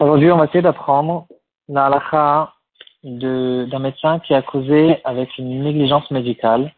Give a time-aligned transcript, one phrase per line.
[0.00, 1.26] Aujourd'hui, on va essayer d'apprendre
[1.68, 2.54] la halakha
[3.04, 6.72] d'un médecin qui a causé avec une négligence médicale.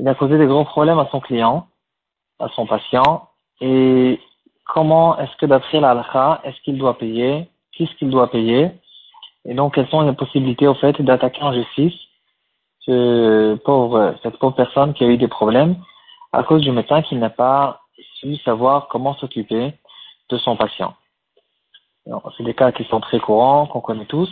[0.00, 1.68] Il a causé des gros problèmes à son client,
[2.40, 3.28] à son patient.
[3.60, 4.20] Et
[4.66, 7.48] comment est-ce que d'après la halakha, est-ce qu'il doit payer?
[7.72, 8.72] Qu'est-ce qu'il doit payer?
[9.44, 11.94] Et donc, quelles sont les possibilités au fait d'attaquer en justice
[12.80, 15.76] ce pauvre, cette pauvre personne qui a eu des problèmes
[16.32, 17.85] à cause du médecin qui n'a pas
[18.20, 19.74] su savoir comment s'occuper
[20.28, 20.94] de son patient.
[22.36, 24.30] C'est des cas qui sont très courants, qu'on connaît tous.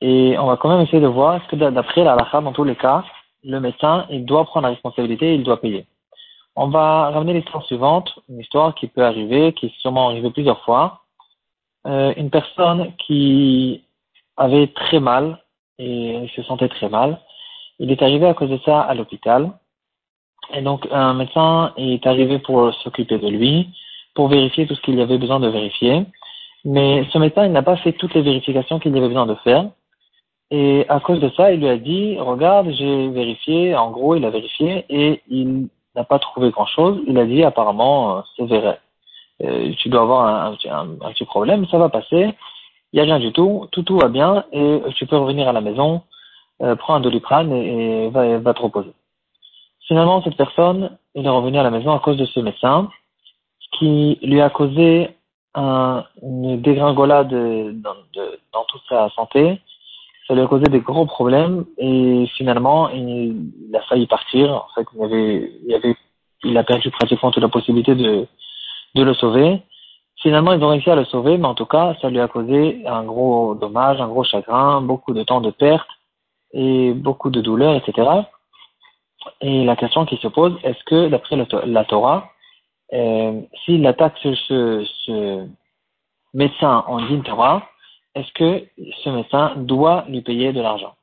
[0.00, 2.64] Et on va quand même essayer de voir est-ce que d'après la halakha, dans tous
[2.64, 3.04] les cas,
[3.44, 5.86] le médecin, il doit prendre la responsabilité et il doit payer.
[6.54, 10.62] On va ramener l'histoire suivante, une histoire qui peut arriver, qui est sûrement arrivée plusieurs
[10.64, 11.02] fois.
[11.86, 13.84] Euh, une personne qui
[14.36, 15.42] avait très mal
[15.78, 17.20] et se sentait très mal.
[17.78, 19.50] Il est arrivé à cause de ça à l'hôpital.
[20.54, 23.68] Et donc, un médecin est arrivé pour s'occuper de lui,
[24.14, 26.04] pour vérifier tout ce qu'il y avait besoin de vérifier.
[26.64, 29.34] Mais ce médecin, il n'a pas fait toutes les vérifications qu'il y avait besoin de
[29.36, 29.66] faire.
[30.50, 34.24] Et à cause de ça, il lui a dit, regarde, j'ai vérifié, en gros, il
[34.24, 37.00] a vérifié et il n'a pas trouvé grand-chose.
[37.06, 38.78] Il a dit, apparemment, euh, c'est vrai.
[39.42, 40.54] Euh, tu dois avoir un,
[41.12, 42.34] petit problème, ça va passer.
[42.92, 45.52] Il n'y a rien du tout, tout, tout va bien et tu peux revenir à
[45.52, 46.02] la maison,
[46.62, 48.92] euh, prends un doliprane et, et va, va te reposer.
[49.86, 52.88] Finalement, cette personne, il est revenu à la maison à cause de ce médecin
[53.78, 55.10] qui lui a causé
[55.54, 59.60] un, une dégringolade dans, de, dans toute sa santé.
[60.26, 64.54] Ça lui a causé des gros problèmes et finalement, il, il a failli partir.
[64.54, 65.96] En fait, il, avait, il, avait,
[66.44, 68.26] il a perdu pratiquement toute la possibilité de,
[68.94, 69.62] de le sauver.
[70.22, 72.86] Finalement, ils ont réussi à le sauver, mais en tout cas, ça lui a causé
[72.86, 75.88] un gros dommage, un gros chagrin, beaucoup de temps de perte
[76.52, 78.08] et beaucoup de douleurs, etc.
[79.40, 82.30] Et la question qui se pose, est-ce que d'après la Torah,
[82.92, 85.46] euh, s'il attaque ce, ce,
[86.34, 87.62] médecin en din Torah,
[88.14, 88.66] est-ce que
[89.02, 90.94] ce médecin doit lui payer de l'argent?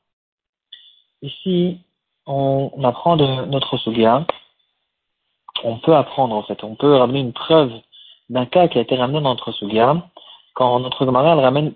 [1.22, 1.80] Ici,
[2.26, 4.26] on apprend de notre Sugia,
[5.64, 7.72] on peut apprendre en fait, on peut ramener une preuve
[8.30, 9.96] d'un cas qui a été ramené dans notre Sugia,
[10.54, 11.74] quand notre Gemara ramène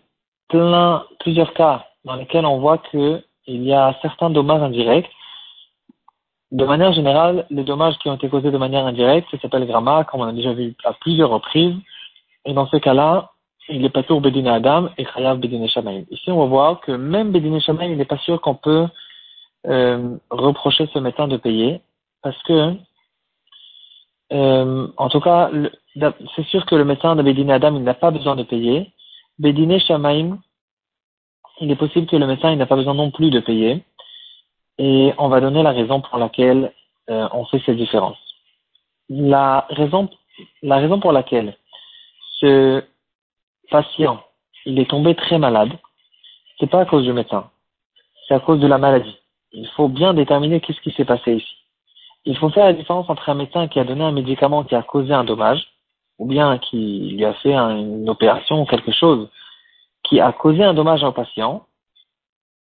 [0.50, 5.10] plein, plusieurs cas dans lesquels on voit qu'il y a certains dommages indirects
[6.54, 10.04] de manière générale, les dommages qui ont été causés de manière indirecte, ça s'appelle gramma,
[10.04, 11.76] comme on a déjà vu à plusieurs reprises.
[12.46, 13.32] Et dans ce cas-là,
[13.70, 16.04] il est pas tour Bedine Adam et Chayav Bedine Shamaim.
[16.12, 18.88] Ici, on va voir que même Bedine Shamaim, il n'est pas sûr qu'on peut
[19.66, 21.82] euh, reprocher ce médecin de payer,
[22.22, 22.74] parce que,
[24.32, 25.50] euh, en tout cas,
[26.36, 28.92] c'est sûr que le médecin de Bedine Adam, il n'a pas besoin de payer.
[29.40, 30.38] Bedine Shamaim,
[31.62, 33.84] il est possible que le médecin, il n'a pas besoin non plus de payer
[34.78, 36.72] et on va donner la raison pour laquelle
[37.10, 38.18] euh, on fait ces différences.
[39.10, 40.10] La raison,
[40.62, 41.56] la raison pour laquelle
[42.40, 42.84] ce
[43.70, 44.24] patient
[44.66, 45.72] il est tombé très malade,
[46.60, 47.50] c'est pas à cause du médecin,
[48.28, 49.18] c'est à cause de la maladie.
[49.52, 51.56] Il faut bien déterminer qu'est-ce qui s'est passé ici.
[52.26, 54.82] Il faut faire la différence entre un médecin qui a donné un médicament qui a
[54.82, 55.68] causé un dommage,
[56.18, 59.30] ou bien qui lui a fait une opération ou quelque chose
[60.04, 61.66] qui a causé un dommage au patient,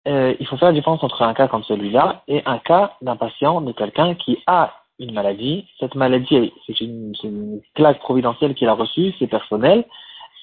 [0.08, 3.16] euh, il faut faire la différence entre un cas comme celui-là et un cas d'un
[3.16, 5.68] patient, de quelqu'un qui a une maladie.
[5.78, 9.84] Cette maladie, c'est une, une claque providentielle qu'il a reçue, c'est personnel.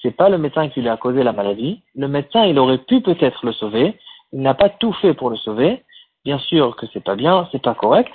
[0.02, 1.82] C'est pas le médecin qui lui a causé la maladie.
[1.94, 3.98] Le médecin, il aurait pu peut-être le sauver.
[4.32, 5.82] Il n'a pas tout fait pour le sauver.
[6.24, 8.12] Bien sûr que c'est pas bien, c'est pas correct,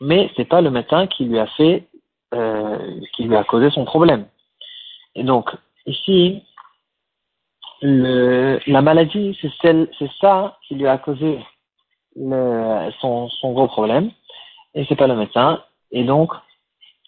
[0.00, 1.88] mais c'est pas le médecin qui lui a fait,
[2.34, 4.26] euh, qui lui a causé son problème.
[5.16, 5.50] Et donc
[5.86, 6.42] ici,
[7.82, 11.38] le, la maladie, c'est celle, c'est ça qui lui a causé
[12.16, 14.10] le, son, son gros problème,
[14.74, 15.62] et c'est pas le médecin.
[15.90, 16.32] Et donc,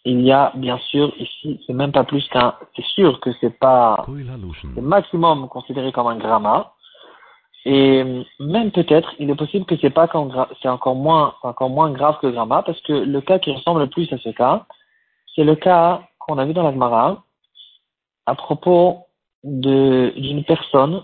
[0.04, 3.58] il y a bien sûr ici, c'est même pas plus qu'un, c'est sûr que c'est
[3.58, 4.04] pas,
[4.74, 6.72] c'est maximum considéré comme un gramma.
[7.64, 10.08] Et même peut-être, il est possible que c'est pas
[10.60, 13.86] c'est encore moins, encore moins grave que gramma, parce que le cas qui ressemble le
[13.86, 14.66] plus à ce cas,
[15.36, 17.22] c'est le cas qu'on a vu dans la Gemara
[18.26, 19.06] à propos
[19.44, 21.02] d'une personne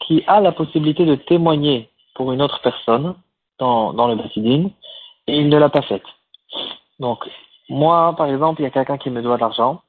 [0.00, 3.14] qui a la possibilité de témoigner pour une autre personne
[3.58, 4.70] dans, le Batidine
[5.26, 6.04] et il ne l'a pas faite.
[6.98, 7.24] Donc,
[7.68, 9.82] moi, par exemple, il y a quelqu'un qui me doit de l'argent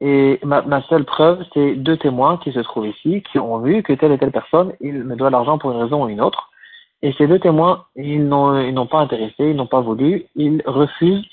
[0.00, 3.92] et ma, seule preuve, c'est deux témoins qui se trouvent ici, qui ont vu que
[3.92, 6.50] telle et telle personne, il me doit de l'argent pour une raison ou une autre.
[7.02, 10.62] Et ces deux témoins, ils n'ont, ils n'ont pas intéressé, ils n'ont pas voulu, ils
[10.66, 11.24] refusent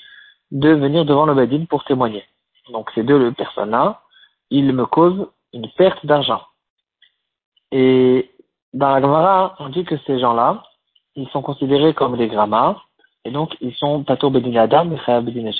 [0.52, 2.24] de venir devant le Badin pour témoigner.
[2.72, 4.02] Donc, ces deux personnes-là,
[4.50, 6.42] ils me causent une perte d'argent.
[7.70, 8.30] Et
[8.72, 10.62] dans la Gemara, on dit que ces gens-là,
[11.14, 12.76] ils sont considérés comme des grammas,
[13.24, 15.50] et donc ils sont Pato Bedin Adam et Bedin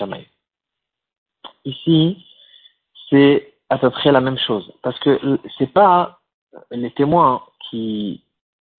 [1.65, 2.25] Ici,
[3.09, 4.73] c'est à peu près la même chose.
[4.83, 6.21] Parce que c'est pas
[6.71, 8.23] les témoins qui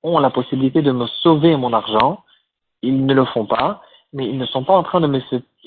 [0.03, 2.23] ont la possibilité de me sauver mon argent,
[2.81, 3.81] ils ne le font pas,
[4.11, 5.21] mais ils ne sont pas en train de me,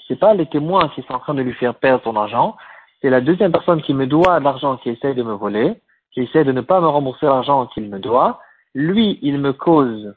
[0.06, 2.56] c'est pas les témoins qui sont en train de lui faire perdre son argent,
[3.06, 5.74] c'est la deuxième personne qui me doit de l'argent qui essaie de me voler,
[6.10, 8.40] qui essaie de ne pas me rembourser l'argent qu'il me doit.
[8.74, 10.12] Lui, il me cause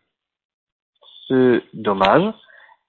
[1.27, 2.33] ce dommage.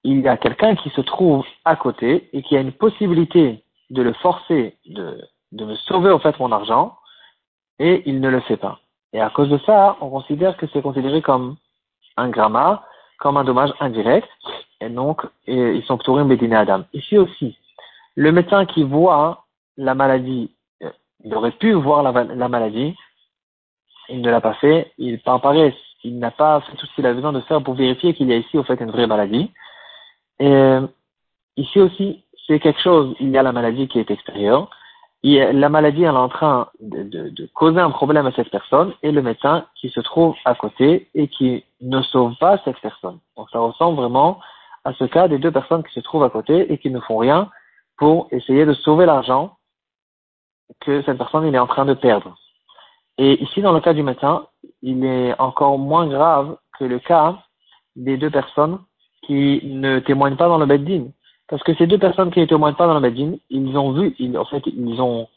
[0.03, 4.01] Il y a quelqu'un qui se trouve à côté et qui a une possibilité de
[4.01, 5.21] le forcer de,
[5.51, 6.97] de me sauver au fait mon argent
[7.77, 8.79] et il ne le fait pas.
[9.13, 11.57] Et à cause de ça, on considère que c'est considéré comme
[12.17, 12.83] un gramma,
[13.19, 14.27] comme un dommage indirect,
[14.79, 16.85] et donc ils sont plutôt Bédiné Adam.
[16.91, 17.55] Ici aussi,
[18.15, 19.45] le médecin qui voit
[19.77, 20.51] la maladie,
[20.83, 20.91] euh,
[21.23, 22.95] il aurait pu voir la, maladie,
[24.09, 25.19] il ne l'a pas fait, il
[26.03, 28.33] il n'a pas fait tout ce qu'il a besoin de faire pour vérifier qu'il y
[28.33, 29.51] a ici au fait une vraie maladie.
[30.39, 30.87] Et euh,
[31.57, 34.69] ici aussi, c'est quelque chose, il y a la maladie qui est extérieure,
[35.23, 39.21] la maladie est en train de, de, causer un problème à cette personne et le
[39.21, 43.19] médecin qui se trouve à côté et qui ne sauve pas cette personne.
[43.37, 44.39] Donc ça ressemble vraiment
[44.83, 47.17] à ce cas des deux personnes qui se trouvent à côté et qui ne font
[47.17, 47.49] rien
[47.97, 49.57] pour essayer de sauver l'argent
[50.79, 52.35] que cette personne il est en train de perdre.
[53.17, 54.47] Et ici, dans le cas du médecin,
[54.81, 57.37] il est encore moins grave que le cas
[57.95, 58.79] des deux personnes
[59.23, 61.11] qui ne témoignent pas dans le bedding.
[61.47, 64.15] Parce que ces deux personnes qui ne témoignent pas dans le bedding, ils ont vu,
[64.19, 65.27] ils, en fait, ils ont,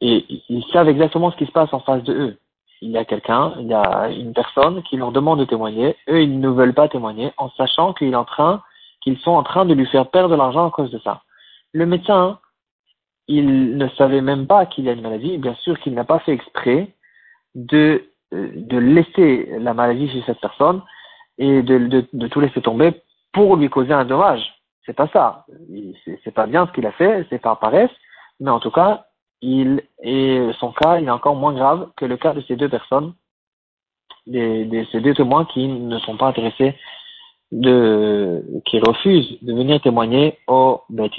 [0.00, 2.38] et ils savent exactement ce qui se passe en face de eux.
[2.82, 5.96] Il y a quelqu'un, il y a une personne qui leur demande de témoigner.
[6.08, 10.10] Eux, ils ne veulent pas témoigner en sachant qu'ils sont en train de lui faire
[10.10, 11.22] perdre de l'argent à cause de ça.
[11.72, 12.38] Le médecin,
[13.28, 15.38] il ne savait même pas qu'il y a une maladie.
[15.38, 16.88] Bien sûr qu'il n'a pas fait exprès
[17.54, 20.82] de, euh, de laisser la maladie chez cette personne
[21.38, 24.42] et de, de, de tout laisser tomber pour lui causer un dommage.
[24.86, 25.46] C'est pas ça.
[26.22, 27.90] C'est pas bien ce qu'il a fait, c'est par paresse,
[28.38, 29.06] mais en tout cas,
[29.40, 32.68] il et son cas, il est encore moins grave que le cas de ces deux
[32.68, 33.14] personnes,
[34.26, 36.74] de ces deux témoins qui ne sont pas intéressés
[37.52, 41.12] de, qui refusent de venir témoigner au Beth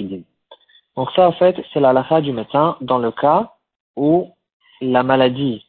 [0.96, 3.52] Donc ça, en fait, c'est la lacha du médecin dans le cas
[3.96, 4.30] où
[4.80, 5.64] la maladie,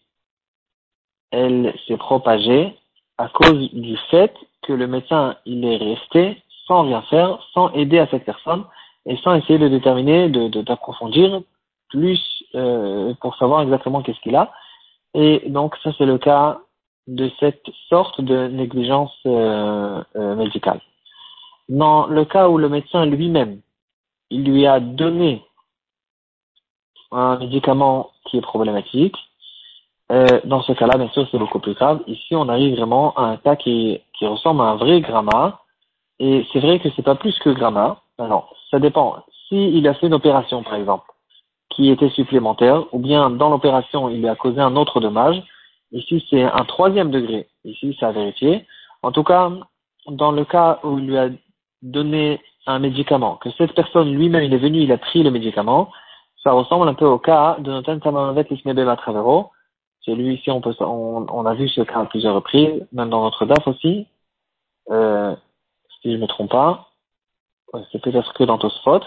[1.31, 2.75] elle s'est propagée
[3.18, 8.00] à cause du fait que le médecin, il est resté sans rien faire, sans aider
[8.00, 8.65] à cette personne
[9.06, 11.45] et sans essayer de déterminer, d'approfondir de,
[11.89, 14.51] plus euh, pour savoir exactement qu'est-ce qu'il a.
[15.13, 16.59] Et donc ça c'est le cas
[17.07, 20.81] de cette sorte de négligence euh, euh, médicale.
[21.69, 23.62] Dans le cas où le médecin lui-même,
[24.29, 25.44] il lui a donné
[27.12, 29.15] un médicament qui est problématique,
[30.09, 32.01] dans ce cas-là, bien sûr, c'est beaucoup plus grave.
[32.07, 35.62] Ici, on arrive vraiment à un cas qui, qui ressemble à un vrai gramma,
[36.19, 38.01] et c'est vrai que c'est pas plus que gramma.
[38.18, 39.18] Alors, ça dépend.
[39.47, 41.06] S'il a fait une opération, par exemple,
[41.69, 45.44] qui était supplémentaire, ou bien dans l'opération, il lui a causé un autre dommage,
[45.91, 47.47] ici c'est un troisième degré.
[47.65, 48.65] Ici, c'est à vérifier.
[49.03, 49.51] En tout cas,
[50.07, 51.30] dans le cas où il lui a
[51.81, 55.89] donné un médicament, que cette personne lui-même, il est venu, il a pris le médicament,
[56.43, 59.51] ça ressemble un peu au cas de Notan Tamavet Ismebe Travero.
[60.05, 63.09] C'est lui ici, on, peut, on, on, a vu ce cas à plusieurs reprises, même
[63.09, 64.07] dans notre DAF aussi.
[64.89, 65.35] Euh,
[66.01, 66.89] si je ne me trompe pas.
[67.91, 69.01] C'est peut-être que dans Tosfot.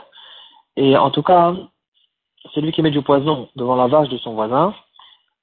[0.77, 1.55] Et en tout cas,
[2.55, 4.75] celui qui met du poison devant la vache de son voisin,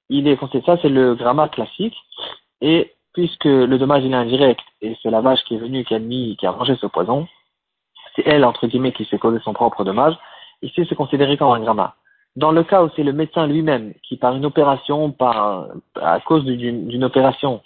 [0.08, 1.96] il est conseillé ça, c'est le gramma classique.
[2.60, 5.98] Et puisque le dommage est indirect et c'est la vache qui est venue, qui a
[5.98, 7.26] mis, qui a mangé ce poison,
[8.18, 10.14] c'est elle, entre guillemets, qui s'est causé son propre dommage,
[10.62, 11.94] ici c'est considéré comme un gramma.
[12.36, 15.68] Dans le cas où c'est le médecin lui-même qui, par une opération, par,
[16.00, 17.62] à cause d'une opération,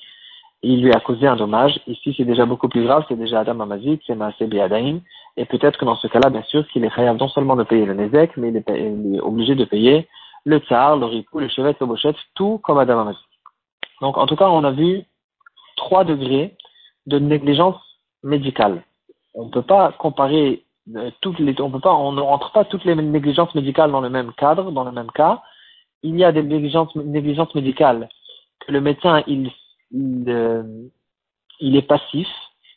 [0.63, 1.79] il lui a causé un dommage.
[1.87, 5.01] Ici, c'est déjà beaucoup plus grave, c'est déjà Adam Amazik, c'est Maasé Adaim.
[5.37, 7.85] Et peut-être que dans ce cas-là, bien sûr, qu'il est khayab non seulement de payer
[7.85, 10.09] le Nezek, mais il est, obligé de payer
[10.45, 13.27] le tsar, le ripou, le chevet, le bochet, tout comme Adam Amazik.
[14.01, 15.03] Donc, en tout cas, on a vu
[15.77, 16.57] trois degrés
[17.07, 17.81] de négligence
[18.23, 18.83] médicale.
[19.35, 20.65] On peut pas comparer
[20.97, 24.01] euh, toutes les, on peut pas, on ne rentre pas toutes les négligences médicales dans
[24.01, 25.43] le même cadre, dans le même cas.
[26.03, 28.09] Il y a des négligences, négligences médicales
[28.61, 29.51] que le médecin, il
[29.93, 30.63] il, euh,
[31.61, 32.29] il est passif,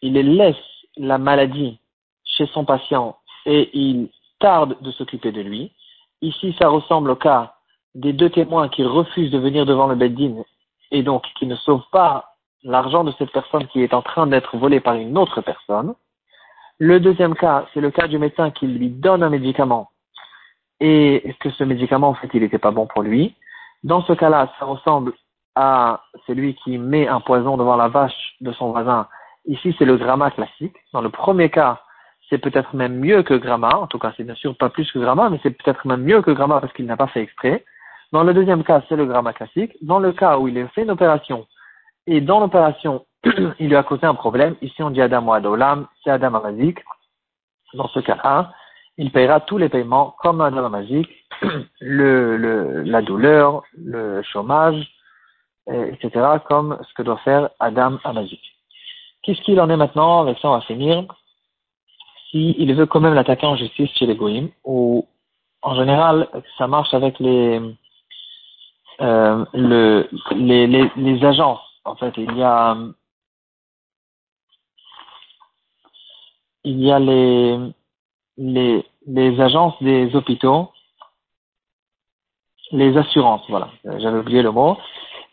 [0.02, 0.56] il laisse
[0.98, 1.80] la maladie
[2.24, 4.10] chez son patient et il
[4.40, 5.72] tarde de s'occuper de lui.
[6.22, 7.56] Ici, ça ressemble au cas
[7.94, 10.44] des deux témoins qui refusent de venir devant le Beddin
[10.92, 14.58] et donc qui ne sauvent pas l'argent de cette personne qui est en train d'être
[14.58, 15.96] volée par une autre personne.
[16.80, 19.90] Le deuxième cas, c'est le cas du médecin qui lui donne un médicament
[20.82, 23.36] et que ce médicament, en fait, il n'était pas bon pour lui?
[23.84, 25.14] Dans ce cas-là, ça ressemble
[25.56, 29.08] à celui qui met un poison devant la vache de son voisin.
[29.46, 30.76] Ici, c'est le gramma classique.
[30.92, 31.82] Dans le premier cas,
[32.30, 35.00] c'est peut-être même mieux que Gramma, en tout cas c'est bien sûr pas plus que
[35.00, 37.64] Gramma, mais c'est peut-être même mieux que Gramma parce qu'il n'a pas fait exprès.
[38.12, 39.78] Dans le deuxième cas, c'est le Gramma classique.
[39.82, 41.46] Dans le cas où il a fait une opération,
[42.08, 43.06] et dans l'opération,
[43.60, 46.80] il lui a causé un problème, ici on dit Adam ou Adolam, c'est Adam Amazik.
[47.74, 48.54] Dans ce cas-là,
[48.98, 51.10] il paiera tous les paiements comme Adam Amazik,
[51.80, 54.88] le, le, la douleur, le chômage,
[55.68, 58.42] etc., comme ce que doit faire Adam Amazik.
[59.24, 60.22] Qu'est-ce qu'il en est maintenant?
[60.22, 61.06] Avec ça, on va finir
[62.36, 65.08] s'il veut quand même l'attaquer en justice chez les Goïms, ou
[65.62, 66.28] en général,
[66.58, 67.62] ça marche avec les,
[69.02, 71.62] euh, le, les, les, les, agences.
[71.86, 72.78] En fait, il y a,
[76.66, 77.58] il y a les,
[78.38, 80.72] les, les agences des hôpitaux,
[82.72, 83.70] les assurances, voilà,
[84.00, 84.78] j'avais oublié le mot.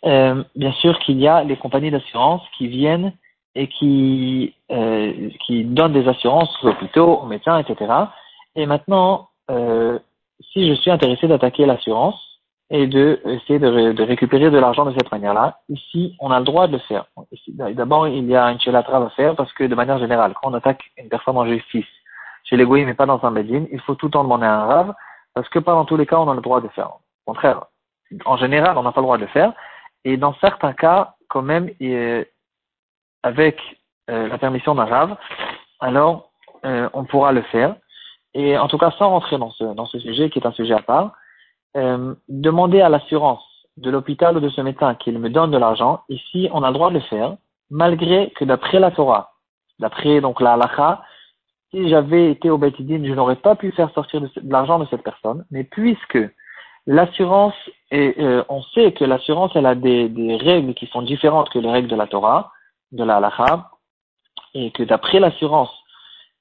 [0.04, 3.12] Euh, bien sûr qu'il y a les compagnies d'assurance qui viennent
[3.54, 7.92] et qui, euh, qui donne des assurances aux hôpitaux, aux médecins, etc.
[8.56, 9.98] Et maintenant, euh,
[10.52, 12.31] si je suis intéressé d'attaquer l'assurance
[12.72, 16.44] et de essayer de, de récupérer de l'argent de cette manière-là, ici, on a le
[16.44, 17.04] droit de le faire.
[17.46, 20.54] D'abord, il y a une chelatrave à faire parce que de manière générale, quand on
[20.54, 21.84] attaque une personne en justice,
[22.44, 24.64] chez les mais pas dans un bedin, il faut tout le temps demander à un
[24.64, 24.94] rave
[25.34, 26.88] parce que pas dans tous les cas, on a le droit de le faire.
[27.26, 27.66] Au contraire,
[28.24, 29.52] en général, on n'a pas le droit de le faire.
[30.04, 32.26] Et dans certains cas, quand même, il,
[33.22, 33.60] avec
[34.10, 35.16] euh, la permission d'un rave,
[35.78, 36.30] alors
[36.64, 37.76] euh, on pourra le faire.
[38.32, 40.74] Et en tout cas, sans rentrer dans ce, dans ce sujet qui est un sujet
[40.74, 41.12] à part,
[41.76, 43.42] euh, demander à l'assurance
[43.76, 46.74] de l'hôpital ou de ce médecin qu'il me donne de l'argent, ici on a le
[46.74, 47.36] droit de le faire,
[47.70, 49.32] malgré que d'après la Torah,
[49.78, 51.02] d'après donc la halakha,
[51.70, 55.02] si j'avais été au Betidine, je n'aurais pas pu faire sortir de, l'argent de cette
[55.02, 56.18] personne, mais puisque
[56.86, 57.54] l'assurance,
[57.90, 58.14] et
[58.50, 61.88] on sait que l'assurance elle a des, des règles qui sont différentes que les règles
[61.88, 62.52] de la Torah,
[62.90, 63.70] de la halakha,
[64.54, 65.72] et que d'après l'assurance,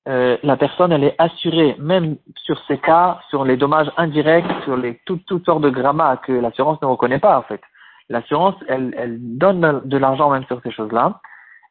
[0.07, 4.75] euh, la personne elle est assurée même sur ces cas, sur les dommages indirects, sur
[4.75, 7.61] les toutes, toutes sortes de grammas que l'assurance ne reconnaît pas en fait.
[8.09, 11.19] L'assurance elle, elle donne de l'argent même sur ces choses-là.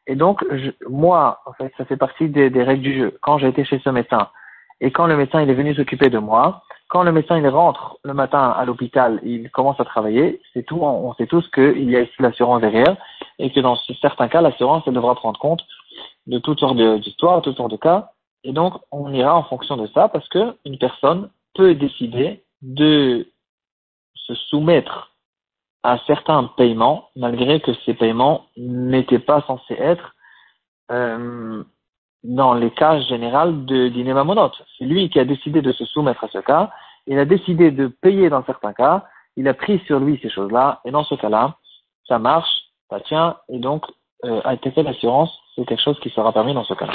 [0.07, 0.45] Et donc
[0.89, 3.17] moi en fait ça fait partie des, des règles du jeu.
[3.21, 4.29] Quand j'ai été chez ce médecin
[4.79, 7.97] et quand le médecin il est venu s'occuper de moi, quand le médecin il rentre
[8.03, 11.95] le matin à l'hôpital, il commence à travailler, c'est tout, on sait tous qu'il y
[11.95, 12.95] a ici l'assurance derrière
[13.39, 15.63] et que dans certains cas, l'assurance elle devra prendre compte
[16.27, 18.11] de toutes sortes d'histoires, toutes sortes de cas,
[18.43, 23.27] et donc on ira en fonction de ça parce que une personne peut décider de
[24.15, 25.11] se soumettre
[25.83, 30.15] à certains paiements malgré que ces paiements n'étaient pas censés être
[30.91, 31.63] euh,
[32.23, 34.51] dans les cas généraux de d'Inemamonot.
[34.77, 36.71] C'est lui qui a décidé de se soumettre à ce cas,
[37.07, 39.05] il a décidé de payer dans certains cas,
[39.35, 41.57] il a pris sur lui ces choses-là, et dans ce cas-là,
[42.07, 42.51] ça marche,
[42.89, 43.85] ça tient, et donc,
[44.25, 46.93] euh, à l'assurance, c'est quelque chose qui sera permis dans ce cas-là.